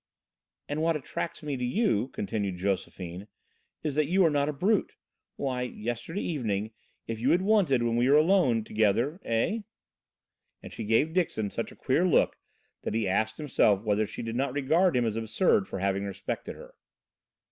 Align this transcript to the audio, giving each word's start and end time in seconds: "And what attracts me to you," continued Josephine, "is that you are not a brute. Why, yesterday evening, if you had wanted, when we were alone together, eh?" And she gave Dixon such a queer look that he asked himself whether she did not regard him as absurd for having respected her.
"And 0.67 0.81
what 0.81 0.95
attracts 0.95 1.43
me 1.43 1.55
to 1.57 1.63
you," 1.63 2.07
continued 2.07 2.57
Josephine, 2.57 3.27
"is 3.83 3.93
that 3.93 4.07
you 4.07 4.25
are 4.25 4.31
not 4.31 4.49
a 4.49 4.51
brute. 4.51 4.93
Why, 5.35 5.61
yesterday 5.61 6.23
evening, 6.23 6.71
if 7.05 7.19
you 7.19 7.29
had 7.29 7.43
wanted, 7.43 7.83
when 7.83 7.97
we 7.97 8.09
were 8.09 8.17
alone 8.17 8.63
together, 8.63 9.19
eh?" 9.23 9.59
And 10.63 10.73
she 10.73 10.85
gave 10.85 11.13
Dixon 11.13 11.51
such 11.51 11.71
a 11.71 11.75
queer 11.75 12.03
look 12.03 12.35
that 12.81 12.95
he 12.95 13.07
asked 13.07 13.37
himself 13.37 13.83
whether 13.83 14.07
she 14.07 14.23
did 14.23 14.35
not 14.35 14.53
regard 14.53 14.97
him 14.97 15.05
as 15.05 15.15
absurd 15.15 15.67
for 15.67 15.77
having 15.77 16.05
respected 16.05 16.55
her. 16.55 16.73